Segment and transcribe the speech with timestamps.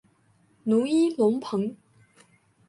[0.63, 1.77] 努伊隆蓬。